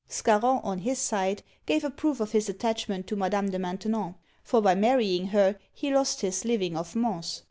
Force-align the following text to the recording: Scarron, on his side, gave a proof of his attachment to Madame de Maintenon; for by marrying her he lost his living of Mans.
Scarron, 0.07 0.61
on 0.63 0.79
his 0.79 0.97
side, 0.97 1.43
gave 1.67 1.83
a 1.83 1.91
proof 1.91 2.19
of 2.19 2.31
his 2.31 2.49
attachment 2.49 3.05
to 3.05 3.15
Madame 3.15 3.51
de 3.51 3.59
Maintenon; 3.59 4.15
for 4.43 4.59
by 4.59 4.73
marrying 4.73 5.27
her 5.27 5.59
he 5.71 5.93
lost 5.93 6.21
his 6.21 6.43
living 6.43 6.75
of 6.75 6.95
Mans. 6.95 7.39